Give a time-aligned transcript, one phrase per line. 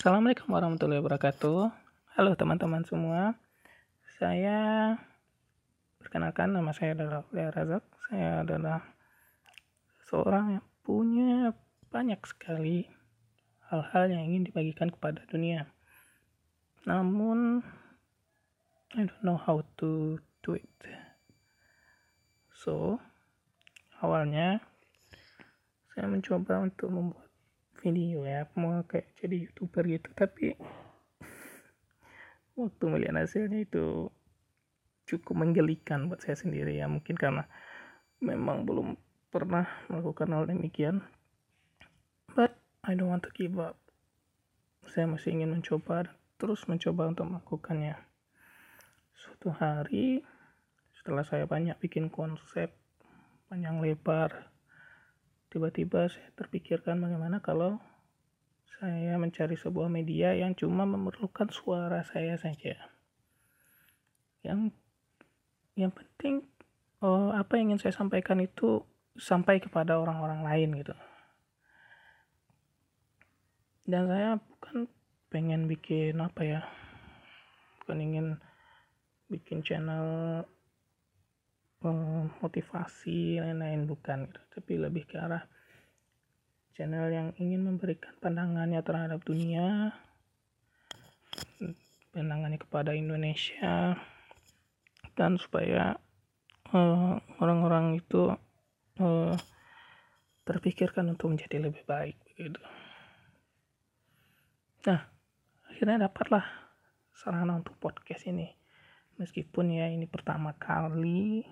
[0.00, 1.60] Assalamualaikum warahmatullahi wabarakatuh.
[2.16, 3.36] Halo teman-teman semua.
[4.16, 4.96] Saya
[6.00, 7.84] perkenalkan nama saya adalah Lea Razak.
[8.08, 8.80] Saya adalah
[10.08, 11.52] seorang yang punya
[11.92, 12.88] banyak sekali
[13.68, 15.68] hal-hal yang ingin dibagikan kepada dunia.
[16.88, 17.60] Namun
[18.96, 20.80] I don't know how to do it.
[22.56, 22.96] So,
[24.00, 24.64] awalnya
[25.92, 27.29] saya mencoba untuk membuat
[27.80, 30.08] video ya mau kayak jadi youtuber gitu.
[30.12, 30.54] Tapi
[32.60, 34.12] waktu melihat hasilnya itu
[35.08, 36.86] cukup menggelikan buat saya sendiri ya.
[36.86, 37.48] Mungkin karena
[38.20, 38.94] memang belum
[39.32, 41.02] pernah melakukan hal demikian.
[42.36, 43.80] But I don't want to give up.
[44.86, 47.96] Saya masih ingin mencoba terus mencoba untuk melakukannya.
[49.12, 50.24] Suatu hari
[50.96, 52.72] setelah saya banyak bikin konsep
[53.48, 54.52] panjang lebar
[55.50, 57.82] tiba-tiba saya terpikirkan bagaimana kalau
[58.80, 62.78] saya mencari sebuah media yang cuma memerlukan suara saya saja.
[64.40, 64.72] Yang
[65.76, 66.48] yang penting
[67.04, 68.80] oh, apa yang ingin saya sampaikan itu
[69.18, 70.94] sampai kepada orang-orang lain gitu.
[73.84, 74.86] Dan saya bukan
[75.28, 76.60] pengen bikin apa ya,
[77.82, 78.26] bukan ingin
[79.26, 80.46] bikin channel
[82.40, 84.40] motivasi lain-lain bukan gitu.
[84.60, 85.44] Tapi lebih ke arah
[86.76, 89.96] channel yang ingin memberikan pandangannya terhadap dunia
[92.10, 93.94] pandangannya kepada Indonesia
[95.14, 95.94] dan supaya
[96.74, 98.34] eh, orang-orang itu
[98.98, 99.34] uh,
[100.42, 102.58] terpikirkan untuk menjadi lebih baik begitu.
[104.90, 105.06] Nah
[105.70, 106.44] akhirnya dapatlah
[107.14, 108.50] sarana untuk podcast ini.
[109.20, 111.44] Meskipun ya ini pertama kali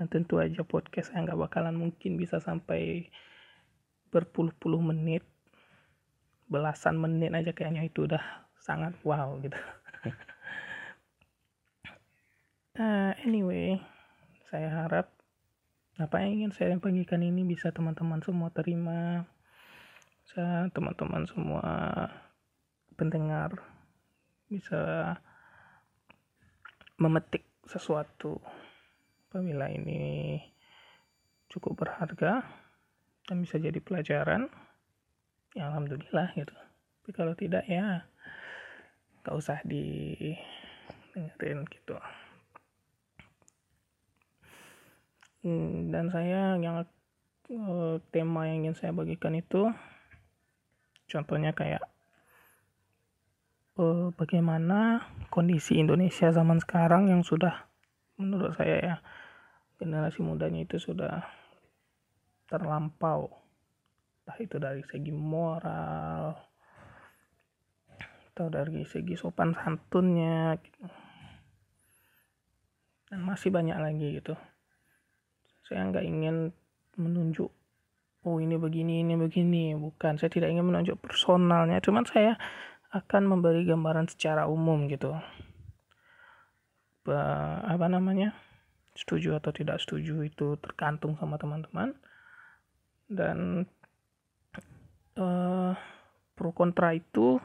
[0.00, 3.12] dan tentu aja podcast saya nggak bakalan mungkin bisa sampai
[4.08, 5.20] berpuluh-puluh menit
[6.48, 9.60] belasan menit aja kayaknya itu udah sangat wow gitu.
[12.80, 13.76] Uh, anyway
[14.48, 15.12] saya harap
[16.00, 19.28] apa yang ingin saya bagikan ini bisa teman-teman semua terima
[20.24, 21.68] bisa teman-teman semua
[22.96, 23.52] pendengar
[24.48, 25.12] bisa
[26.96, 28.40] memetik sesuatu
[29.30, 30.42] apabila ini
[31.46, 32.42] cukup berharga
[33.30, 34.50] dan bisa jadi pelajaran.
[35.54, 36.50] Ya alhamdulillah gitu.
[36.50, 38.10] Tapi kalau tidak ya
[39.22, 40.18] gak usah di
[41.14, 41.94] dengerin gitu.
[45.46, 49.70] Hmm, dan saya yang eh, tema yang ingin saya bagikan itu
[51.06, 51.86] contohnya kayak
[53.80, 57.66] uh, bagaimana kondisi Indonesia zaman sekarang yang sudah
[58.20, 58.96] menurut saya ya
[59.80, 61.24] generasi mudanya itu sudah
[62.44, 63.32] terlampau.
[64.20, 66.36] Entah itu dari segi moral
[68.30, 70.84] atau dari segi sopan santunnya gitu.
[73.10, 74.38] dan masih banyak lagi gitu.
[75.66, 76.54] Saya nggak ingin
[76.94, 77.50] menunjuk
[78.22, 79.74] oh ini begini ini begini.
[79.74, 81.80] Bukan saya tidak ingin menunjuk personalnya.
[81.80, 82.36] Cuman saya
[82.92, 85.16] akan memberi gambaran secara umum gitu.
[87.08, 88.36] Apa namanya
[88.94, 91.94] setuju atau tidak setuju itu tergantung sama teman-teman.
[93.10, 93.66] Dan
[95.18, 95.72] uh,
[96.34, 97.38] pro kontra itu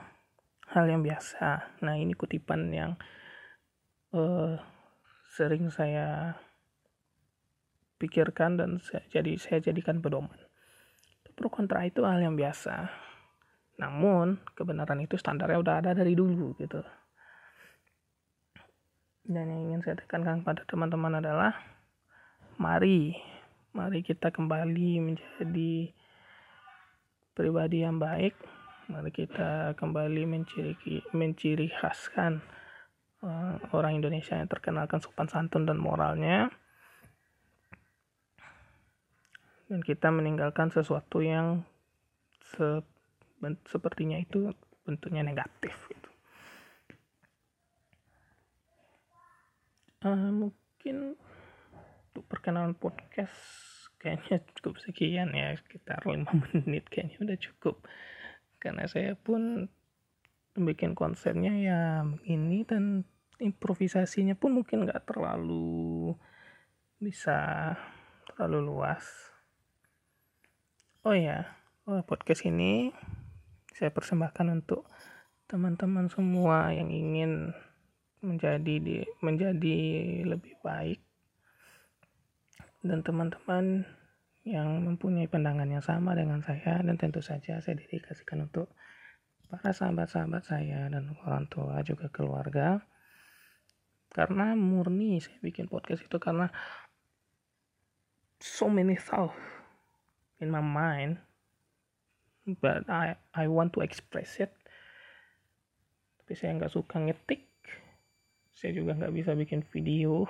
[0.69, 1.81] hal yang biasa.
[1.81, 2.91] Nah ini kutipan yang
[4.13, 4.57] uh,
[5.33, 6.37] sering saya
[7.95, 10.37] pikirkan dan saya, jadi saya jadikan pedoman.
[11.35, 12.89] Pro kontra itu hal yang biasa.
[13.75, 16.79] Namun kebenaran itu standarnya udah ada dari dulu gitu
[19.25, 21.57] dan yang ingin saya tekankan kepada teman-teman adalah
[22.61, 23.17] mari
[23.75, 25.91] mari kita kembali menjadi
[27.35, 28.37] pribadi yang baik.
[28.87, 30.77] Mari kita kembali menciri
[31.11, 32.39] menciri khaskan
[33.25, 36.47] uh, orang Indonesia yang terkenalkan sopan santun dan moralnya.
[39.65, 41.65] Dan kita meninggalkan sesuatu yang
[42.55, 42.85] se
[43.67, 44.53] sepertinya itu
[44.85, 46.09] bentuknya negatif gitu.
[50.05, 51.17] Uh, mungkin
[52.13, 53.33] untuk perkenalan podcast
[53.97, 57.75] kayaknya cukup sekian ya sekitar 5 menit kayaknya udah cukup.
[58.61, 59.67] Karena saya pun
[60.55, 63.03] bikin konsepnya ya begini dan
[63.43, 66.15] improvisasinya pun mungkin nggak terlalu
[67.01, 67.73] bisa
[68.31, 69.03] terlalu luas.
[71.03, 72.89] Oh ya oh, podcast ini
[73.75, 74.87] saya persembahkan untuk
[75.45, 77.53] teman-teman semua yang ingin
[78.25, 79.79] menjadi di, menjadi
[80.25, 80.99] lebih baik.
[82.81, 83.85] Dan teman-teman
[84.45, 88.69] yang mempunyai pandangan yang sama dengan saya dan tentu saja saya dedikasikan untuk
[89.49, 92.81] para sahabat-sahabat saya dan orang tua juga keluarga.
[94.13, 96.49] Karena murni saya bikin podcast itu karena
[98.37, 99.35] so many thoughts
[100.37, 101.17] in my mind
[102.45, 104.53] but I I want to express it.
[106.21, 107.54] Tapi saya nggak suka ngetik
[108.65, 110.25] saya juga nggak bisa bikin video.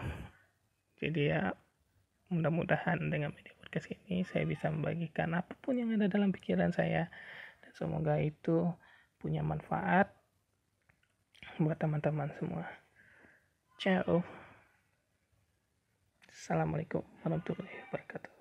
[0.99, 1.55] Jadi ya
[2.27, 7.07] mudah-mudahan dengan media podcast ini saya bisa membagikan apa pun yang ada dalam pikiran saya.
[7.63, 8.67] Dan semoga itu
[9.23, 10.11] punya manfaat
[11.63, 12.67] buat teman-teman semua.
[13.79, 14.19] Ciao.
[16.27, 18.34] Assalamualaikum warahmatullahi wabarakatuh